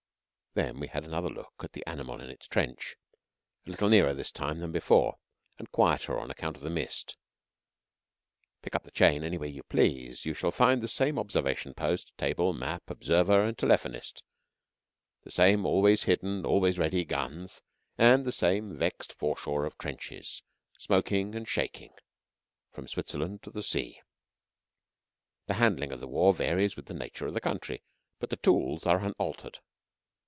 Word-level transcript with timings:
Then 0.53 0.81
we 0.81 0.87
had 0.87 1.05
another 1.05 1.29
look 1.29 1.53
at 1.63 1.71
the 1.71 1.85
animal 1.87 2.19
in 2.19 2.29
its 2.29 2.45
trench 2.45 2.97
a 3.65 3.69
little 3.69 3.87
nearer 3.87 4.13
this 4.13 4.33
time 4.33 4.59
than 4.59 4.73
before, 4.73 5.15
and 5.57 5.71
quieter 5.71 6.19
on 6.19 6.29
account 6.29 6.57
of 6.57 6.61
the 6.63 6.69
mist. 6.69 7.15
Pick 8.61 8.75
up 8.75 8.83
the 8.83 8.91
chain 8.91 9.23
anywhere 9.23 9.47
you 9.47 9.63
please, 9.63 10.25
you 10.25 10.33
shall 10.33 10.51
find 10.51 10.83
the 10.83 10.89
same 10.89 11.17
observation 11.17 11.73
post, 11.73 12.11
table, 12.17 12.51
map, 12.51 12.83
observer, 12.89 13.41
and 13.45 13.57
telephonist; 13.57 14.23
the 15.23 15.31
same 15.31 15.65
always 15.65 16.03
hidden, 16.03 16.45
always 16.45 16.77
ready 16.77 17.05
guns; 17.05 17.61
and 17.97 18.33
same 18.33 18.75
vexed 18.77 19.13
foreshore 19.13 19.63
of 19.63 19.77
trenches, 19.77 20.43
smoking 20.77 21.33
and 21.33 21.47
shaking 21.47 21.93
from 22.73 22.89
Switzerland 22.89 23.41
to 23.41 23.51
the 23.51 23.63
sea. 23.63 24.01
The 25.47 25.53
handling 25.53 25.93
of 25.93 26.01
the 26.01 26.09
war 26.09 26.33
varies 26.33 26.75
with 26.75 26.87
the 26.87 26.93
nature 26.93 27.25
of 27.25 27.33
the 27.33 27.39
country, 27.39 27.83
but 28.19 28.29
the 28.29 28.35
tools 28.35 28.85
are 28.85 28.99
unaltered. 28.99 29.59